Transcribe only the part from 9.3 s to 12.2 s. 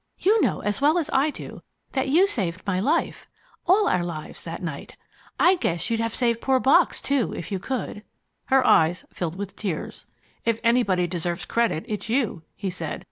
with tears. "If anybody deserves credit, it's